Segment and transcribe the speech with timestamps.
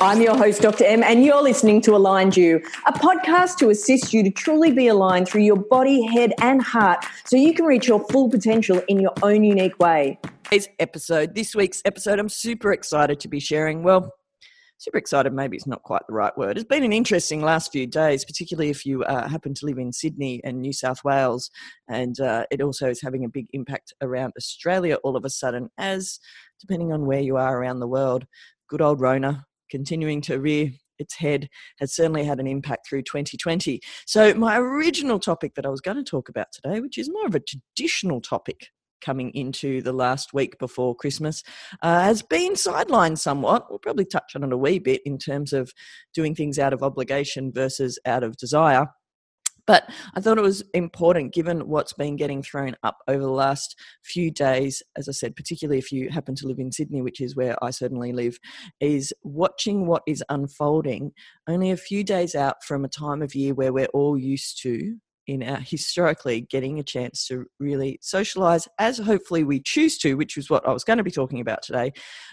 [0.00, 0.84] I'm your host, Dr.
[0.84, 4.86] M, and you're listening to Aligned You, a podcast to assist you to truly be
[4.86, 9.00] aligned through your body, head, and heart so you can reach your full potential in
[9.00, 10.20] your own unique way.
[10.44, 13.82] Today's episode, this week's episode, I'm super excited to be sharing.
[13.82, 14.14] Well,
[14.76, 16.58] super excited, maybe it's not quite the right word.
[16.58, 19.92] It's been an interesting last few days, particularly if you uh, happen to live in
[19.92, 21.50] Sydney and New South Wales.
[21.88, 25.70] And uh, it also is having a big impact around Australia all of a sudden,
[25.76, 26.20] as
[26.60, 28.26] depending on where you are around the world,
[28.68, 31.48] good old Rona continuing to rear its head
[31.78, 33.80] has certainly had an impact through 2020.
[34.06, 37.26] So, my original topic that I was going to talk about today, which is more
[37.26, 38.68] of a traditional topic
[39.00, 41.42] coming into the last week before Christmas,
[41.82, 43.66] uh, has been sidelined somewhat.
[43.70, 45.72] We'll probably touch on it a wee bit in terms of
[46.14, 48.88] doing things out of obligation versus out of desire.
[49.68, 53.78] But I thought it was important, given what's been getting thrown up over the last
[54.02, 57.36] few days, as I said, particularly if you happen to live in Sydney, which is
[57.36, 58.38] where I certainly live,
[58.80, 61.12] is watching what is unfolding
[61.46, 64.96] only a few days out from a time of year where we're all used to
[65.28, 70.36] in our historically getting a chance to really socialize as hopefully we choose to, which
[70.38, 71.92] is what I was going to be talking about today.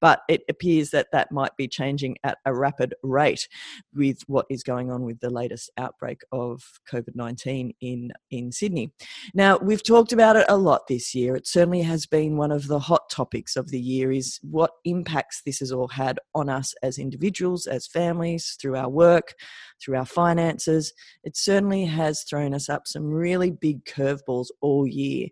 [0.00, 3.48] But it appears that that might be changing at a rapid rate
[3.92, 8.92] with what is going on with the latest outbreak of COVID 19 in, in Sydney.
[9.34, 11.34] Now, we've talked about it a lot this year.
[11.34, 15.42] It certainly has been one of the hot topics of the year is what impacts
[15.44, 19.34] this has all had on us as individuals, as families, through our work,
[19.82, 20.92] through our finances.
[21.24, 25.28] It certainly has thrown us some really big curveballs all year.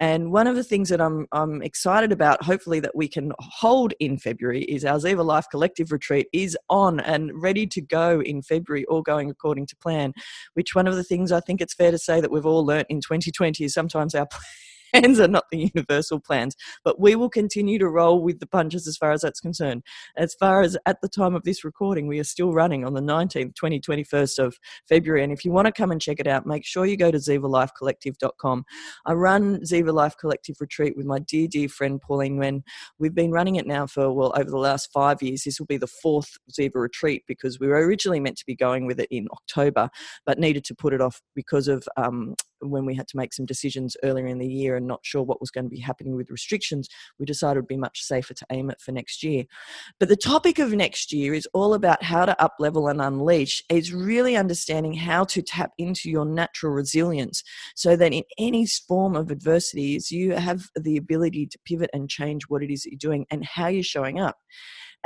[0.00, 3.94] And one of the things that I'm, I'm excited about, hopefully, that we can hold
[4.00, 8.42] in February is our Ziva Life Collective retreat is on and ready to go in
[8.42, 10.12] February, all going according to plan.
[10.54, 12.86] Which one of the things I think it's fair to say that we've all learnt
[12.90, 14.28] in 2020 is sometimes our
[14.94, 18.86] plans are not the universal plans, but we will continue to roll with the punches
[18.86, 19.82] as far as that's concerned.
[20.16, 23.00] As far as at the time of this recording, we are still running on the
[23.00, 24.56] 19th, 20, 21st of
[24.88, 25.24] February.
[25.24, 27.18] And if you want to come and check it out, make sure you go to
[27.18, 28.64] zivalifecollective.com.
[29.06, 32.62] I run Ziva Life Collective Retreat with my dear, dear friend Pauline Nguyen.
[32.98, 35.42] We've been running it now for, well, over the last five years.
[35.44, 38.86] This will be the fourth Ziva retreat because we were originally meant to be going
[38.86, 39.90] with it in October,
[40.24, 42.34] but needed to put it off because of um,
[42.70, 45.40] when we had to make some decisions earlier in the year and not sure what
[45.40, 46.88] was going to be happening with restrictions,
[47.18, 49.44] we decided it would be much safer to aim it for next year.
[49.98, 53.62] But the topic of next year is all about how to up level and unleash.
[53.68, 57.42] It's really understanding how to tap into your natural resilience
[57.74, 62.44] so that in any form of adversities, you have the ability to pivot and change
[62.44, 64.36] what it is that you're doing and how you're showing up.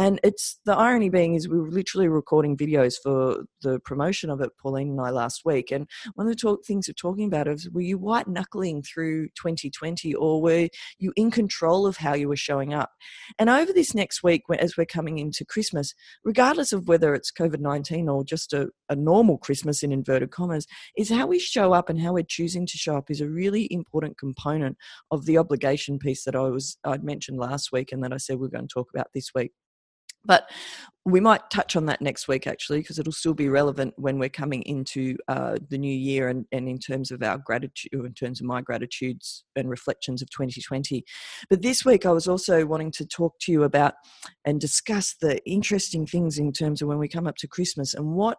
[0.01, 4.41] And it's the irony being is we were literally recording videos for the promotion of
[4.41, 5.73] it, Pauline and I last week.
[5.73, 9.27] And one of the talk, things we're talking about is were you white knuckling through
[9.31, 10.69] 2020 or were
[11.01, 12.93] you in control of how you were showing up?
[13.41, 15.95] And over this next week, as we're coming into Christmas,
[16.25, 20.69] regardless of whether it's COVID 19 or just a, a normal Christmas in inverted commas,
[20.97, 23.67] is how we show up and how we're choosing to show up is a really
[23.73, 24.77] important component
[25.11, 28.39] of the obligation piece that I was I'd mentioned last week and that I said
[28.39, 29.53] we are going to talk about this week.
[30.25, 30.51] But
[31.05, 34.29] we might touch on that next week actually, because it'll still be relevant when we're
[34.29, 38.41] coming into uh, the new year and, and in terms of our gratitude, in terms
[38.41, 41.05] of my gratitudes and reflections of 2020.
[41.49, 43.95] But this week, I was also wanting to talk to you about
[44.45, 48.13] and discuss the interesting things in terms of when we come up to Christmas and
[48.13, 48.39] what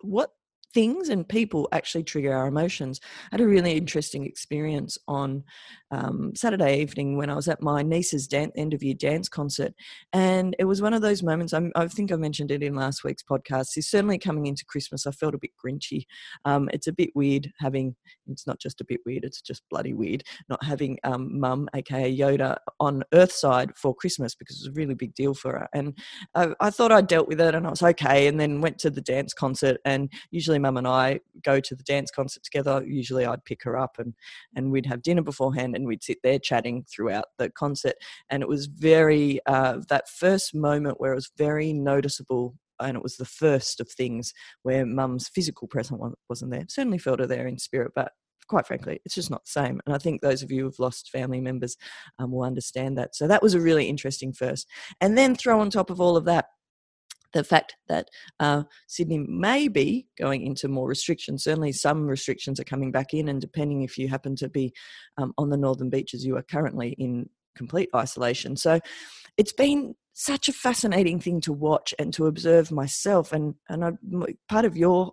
[0.00, 0.30] what
[0.74, 3.00] things and people actually trigger our emotions.
[3.30, 5.44] I had a really interesting experience on
[5.90, 9.74] um, Saturday evening when I was at my niece's dance, end of year dance concert.
[10.12, 13.04] And it was one of those moments, I'm, i think I mentioned it in last
[13.04, 16.04] week's podcast, is certainly coming into Christmas, I felt a bit grinchy.
[16.44, 17.94] Um, it's a bit weird having,
[18.26, 22.16] it's not just a bit weird, it's just bloody weird, not having um, mum, aka
[22.16, 25.68] Yoda, on Earthside for Christmas because it was a really big deal for her.
[25.74, 25.98] And
[26.34, 28.26] I, I thought I'd dealt with it and I was okay.
[28.26, 31.82] And then went to the dance concert and usually mum and I go to the
[31.82, 32.82] dance concert together.
[32.86, 34.14] Usually I'd pick her up and,
[34.56, 37.96] and we'd have dinner beforehand and we'd sit there chatting throughout the concert.
[38.30, 43.02] And it was very, uh, that first moment where it was very noticeable and it
[43.02, 44.32] was the first of things
[44.62, 46.64] where mum's physical presence wasn't there.
[46.68, 48.12] Certainly felt her there in spirit, but
[48.48, 49.80] quite frankly, it's just not the same.
[49.86, 51.76] And I think those of you who've lost family members
[52.18, 53.14] um, will understand that.
[53.14, 54.68] So that was a really interesting first.
[55.00, 56.46] And then throw on top of all of that
[57.32, 58.08] the fact that
[58.40, 61.44] uh, Sydney may be going into more restrictions.
[61.44, 64.72] Certainly, some restrictions are coming back in, and depending if you happen to be
[65.16, 68.56] um, on the northern beaches, you are currently in complete isolation.
[68.56, 68.80] So,
[69.36, 73.32] it's been such a fascinating thing to watch and to observe myself.
[73.32, 73.92] And and I,
[74.48, 75.12] part of your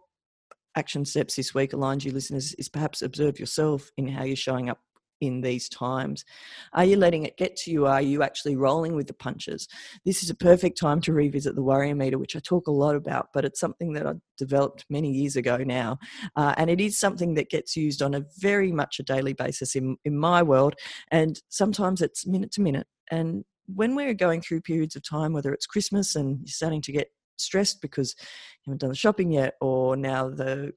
[0.75, 4.69] action steps this week, aligned you listeners, is perhaps observe yourself in how you're showing
[4.69, 4.79] up
[5.21, 6.25] in these times?
[6.73, 7.85] Are you letting it get to you?
[7.85, 9.67] Are you actually rolling with the punches?
[10.05, 13.29] This is a perfect time to revisit the Worriometer, which I talk a lot about,
[13.33, 15.97] but it's something that I developed many years ago now.
[16.35, 19.75] Uh, and it is something that gets used on a very much a daily basis
[19.75, 20.75] in, in my world.
[21.11, 22.87] And sometimes it's minute to minute.
[23.11, 26.91] And when we're going through periods of time, whether it's Christmas and you're starting to
[26.91, 30.73] get stressed because you haven't done the shopping yet, or now the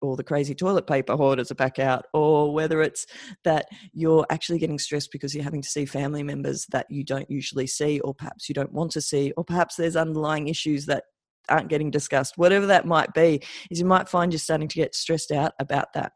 [0.00, 3.06] or the crazy toilet paper hoarders are back out, or whether it's
[3.44, 7.30] that you're actually getting stressed because you're having to see family members that you don't
[7.30, 11.04] usually see, or perhaps you don't want to see, or perhaps there's underlying issues that
[11.48, 14.94] aren't getting discussed, whatever that might be, is you might find you're starting to get
[14.94, 16.12] stressed out about that.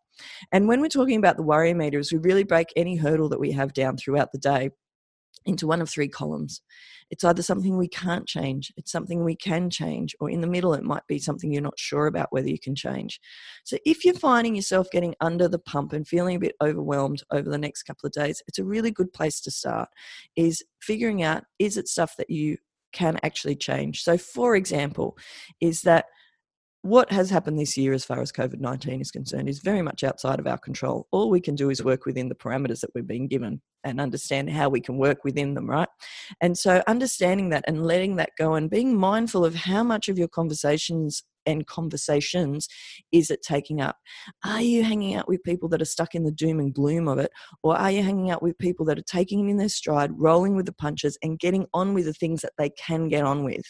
[0.53, 3.73] And when we're talking about the Worriometers, we really break any hurdle that we have
[3.73, 4.71] down throughout the day
[5.47, 6.61] into one of three columns.
[7.11, 10.75] It's either something we can't change, it's something we can change, or in the middle,
[10.75, 13.21] it might be something you're not sure about whether you can change.
[13.65, 17.49] So if you're finding yourself getting under the pump and feeling a bit overwhelmed over
[17.49, 19.89] the next couple of days, it's a really good place to start
[20.37, 22.57] is figuring out is it stuff that you
[22.93, 24.03] can actually change.
[24.03, 25.19] So for example,
[25.61, 26.07] is that
[26.85, 30.05] what has happened this year as far as COVID 19 is concerned is very much
[30.05, 31.09] outside of our control.
[31.13, 34.51] All we can do is work within the parameters that we've been given and understand
[34.51, 35.89] how we can work within them, right?
[36.43, 40.19] And so understanding that and letting that go and being mindful of how much of
[40.19, 42.69] your conversations and conversations
[43.13, 43.97] is it taking up?
[44.45, 47.19] Are you hanging out with people that are stuck in the doom and gloom of
[47.19, 47.31] it?
[47.63, 50.55] Or are you hanging out with people that are taking it in their stride, rolling
[50.55, 53.65] with the punches, and getting on with the things that they can get on with?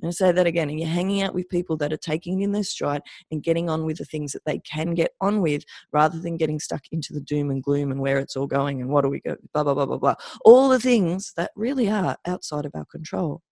[0.00, 0.70] I'm going to say that again.
[0.70, 3.84] And you're hanging out with people that are taking in their stride and getting on
[3.84, 7.20] with the things that they can get on with rather than getting stuck into the
[7.20, 9.74] doom and gloom and where it's all going and what are we go, blah, blah,
[9.74, 10.14] blah, blah, blah.
[10.44, 13.42] All the things that really are outside of our control.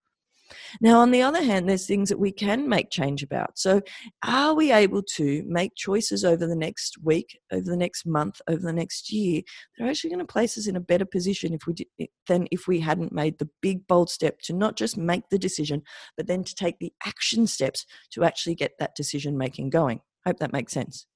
[0.81, 3.59] Now, on the other hand, there's things that we can make change about.
[3.59, 3.81] So,
[4.25, 8.61] are we able to make choices over the next week, over the next month, over
[8.61, 9.43] the next year
[9.77, 12.49] that are actually going to place us in a better position if we did, than
[12.51, 15.83] if we hadn't made the big bold step to not just make the decision,
[16.17, 20.01] but then to take the action steps to actually get that decision making going?
[20.27, 21.07] Hope that makes sense.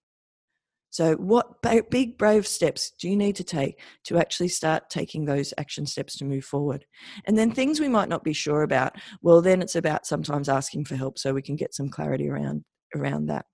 [0.92, 5.54] So, what big, brave steps do you need to take to actually start taking those
[5.56, 6.84] action steps to move forward?
[7.24, 10.84] And then things we might not be sure about, well, then it's about sometimes asking
[10.84, 13.46] for help so we can get some clarity around, around that.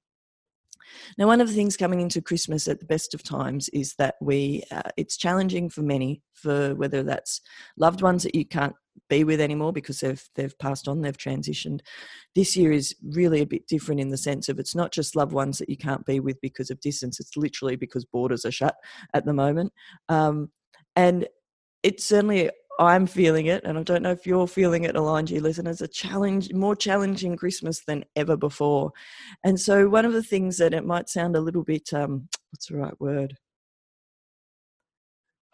[1.17, 4.17] Now, one of the things coming into Christmas at the best of times is that
[4.21, 7.41] we, uh, it's challenging for many, for whether that's
[7.77, 8.75] loved ones that you can't
[9.09, 11.81] be with anymore because they've they've passed on, they've transitioned.
[12.35, 15.33] This year is really a bit different in the sense of it's not just loved
[15.33, 17.21] ones that you can't be with because of distance.
[17.21, 18.77] It's literally because borders are shut
[19.15, 19.73] at the moment,
[20.09, 20.51] um,
[20.97, 21.27] and
[21.83, 22.51] it's certainly
[22.81, 26.53] I'm feeling it, and I don't know if you're feeling it, You listeners, a challenge,
[26.53, 28.93] more challenging Christmas than ever before.
[29.45, 32.67] And so, one of the things that it might sound a little bit, um, what's
[32.67, 33.37] the right word?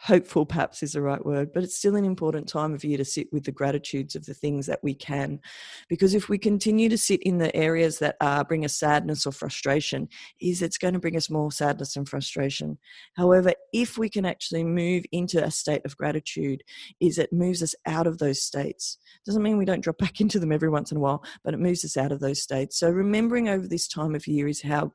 [0.04, 3.04] Hopeful perhaps is the right word but it's still an important time of year to
[3.06, 5.40] sit with the gratitudes of the things that we can.
[5.88, 9.32] Because if we continue to sit in the areas that uh, bring us sadness or
[9.32, 10.06] frustration
[10.42, 12.76] is it's going to bring us more sadness and frustration.
[13.16, 16.62] However if we can actually move into a state of gratitude
[17.00, 18.98] is it moves us out of those states.
[19.24, 21.60] Doesn't mean we don't drop back into them every once in a while but it
[21.60, 22.78] moves us out of those states.
[22.78, 24.92] So remembering over this time of year is how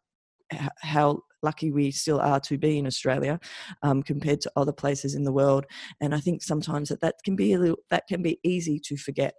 [0.81, 3.39] how lucky we still are to be in Australia
[3.83, 5.65] um, compared to other places in the world.
[6.01, 8.97] And I think sometimes that that can be a little, that can be easy to
[8.97, 9.35] forget.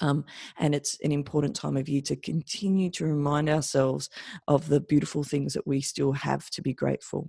[0.00, 0.24] Um,
[0.58, 4.08] and it's an important time of year to continue to remind ourselves
[4.46, 7.28] of the beautiful things that we still have to be grateful.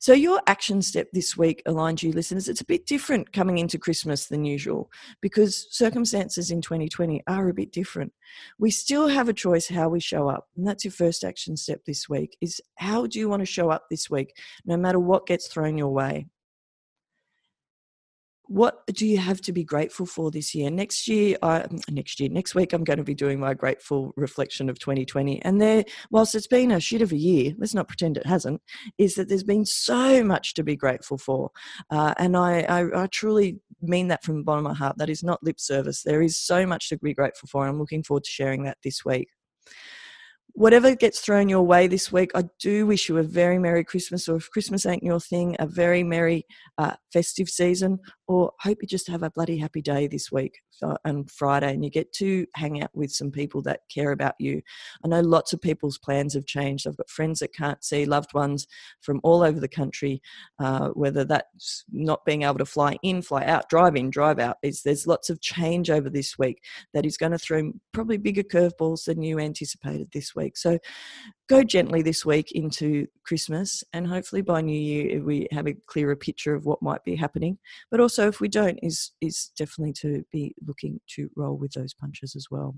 [0.00, 3.78] So, your action step this week, aligned you listeners, it's a bit different coming into
[3.78, 8.12] Christmas than usual because circumstances in 2020 are a bit different.
[8.58, 10.48] We still have a choice how we show up.
[10.56, 13.70] And that's your first action step this week is how do you want to show
[13.70, 16.26] up this week, no matter what gets thrown your way?
[18.48, 20.70] What do you have to be grateful for this year?
[20.70, 24.70] Next year, I, next year, next week, I'm going to be doing my grateful reflection
[24.70, 25.42] of 2020.
[25.42, 28.62] And there, whilst it's been a shit of a year, let's not pretend it hasn't,
[28.96, 31.50] is that there's been so much to be grateful for.
[31.90, 34.96] Uh, and I, I, I, truly mean that from the bottom of my heart.
[34.96, 36.02] That is not lip service.
[36.02, 37.62] There is so much to be grateful for.
[37.62, 39.28] And I'm looking forward to sharing that this week
[40.58, 44.28] whatever gets thrown your way this week, I do wish you a very Merry Christmas,
[44.28, 46.46] or if Christmas ain't your thing, a very Merry
[46.78, 50.58] uh, festive season, or hope you just have a bloody happy day this week
[51.04, 54.60] and Friday and you get to hang out with some people that care about you.
[55.04, 56.86] I know lots of people's plans have changed.
[56.86, 58.66] I've got friends that can't see loved ones
[59.00, 60.20] from all over the country,
[60.60, 64.58] uh, whether that's not being able to fly in, fly out, drive in, drive out.
[64.62, 68.42] Is there's lots of change over this week that is going to throw probably bigger
[68.42, 70.56] curveballs than you anticipated this week.
[70.56, 70.78] So
[71.48, 75.74] go gently this week into Christmas, and hopefully by New Year eh, we have a
[75.86, 77.58] clearer picture of what might be happening.
[77.90, 81.94] But also, if we don't, is is definitely to be looking to roll with those
[81.94, 82.76] punches as well.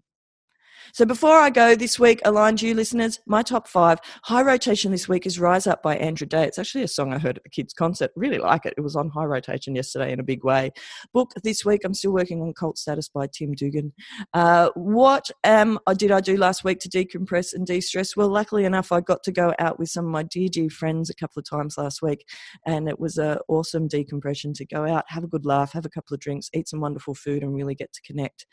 [0.92, 5.08] So before I go this week, aligned you listeners, my top five high rotation this
[5.08, 6.44] week is Rise Up by Andra Day.
[6.44, 8.10] It's actually a song I heard at the kids' concert.
[8.16, 8.75] Really like it.
[8.76, 10.72] It was on high rotation yesterday in a big way.
[11.12, 13.92] Book this week, I'm still working on Cult Status by Tim Duggan.
[14.34, 18.16] Uh, what did I do last week to decompress and de-stress?
[18.16, 21.10] Well, luckily enough, I got to go out with some of my dear, dear friends
[21.10, 22.26] a couple of times last week,
[22.66, 25.90] and it was an awesome decompression to go out, have a good laugh, have a
[25.90, 28.46] couple of drinks, eat some wonderful food, and really get to connect.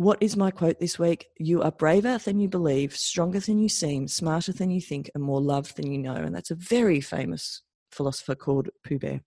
[0.00, 1.26] What is my quote this week?
[1.36, 5.22] You are braver than you believe, stronger than you seem, smarter than you think, and
[5.22, 6.14] more loved than you know.
[6.14, 7.60] And that's a very famous
[7.92, 9.20] philosopher called Pooh Bear.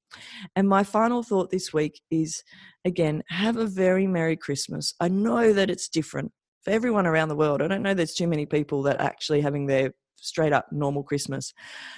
[0.55, 2.41] And my final thought this week is
[2.85, 4.95] again, have a very Merry Christmas.
[4.99, 6.31] I know that it's different
[6.63, 7.61] for everyone around the world.
[7.61, 11.03] I don't know there's too many people that are actually having their straight up normal
[11.03, 11.53] Christmas.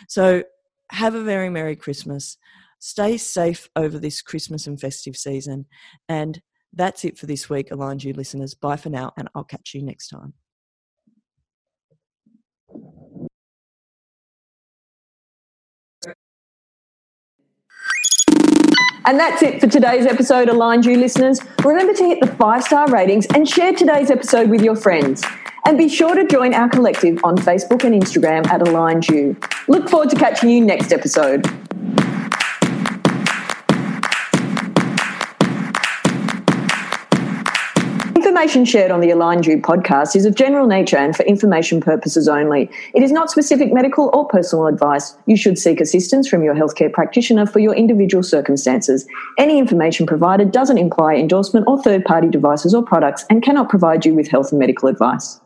[0.09, 0.43] So
[0.91, 2.37] have a very Merry Christmas.
[2.79, 5.65] Stay safe over this Christmas and festive season
[6.09, 6.41] and
[6.75, 8.53] that's it for this week, Aligned You listeners.
[8.53, 10.33] Bye for now, and I'll catch you next time.
[19.07, 21.39] And that's it for today's episode, Aligned You listeners.
[21.63, 25.23] Remember to hit the five star ratings and share today's episode with your friends.
[25.67, 29.37] And be sure to join our collective on Facebook and Instagram at Aligned You.
[29.67, 31.45] Look forward to catching you next episode.
[38.25, 42.27] Information shared on the Aligned You podcast is of general nature and for information purposes
[42.27, 42.71] only.
[42.95, 45.15] It is not specific medical or personal advice.
[45.27, 49.05] You should seek assistance from your healthcare practitioner for your individual circumstances.
[49.37, 54.07] Any information provided doesn't imply endorsement or third party devices or products and cannot provide
[54.07, 55.39] you with health and medical advice.